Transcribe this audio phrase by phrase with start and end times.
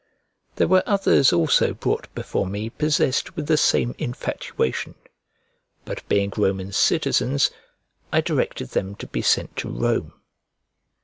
[0.55, 4.95] There were others also brought before me possessed with the same infatuation,
[5.85, 7.51] but being Roman citizens,
[8.11, 10.13] I directed them to be sent to Rome.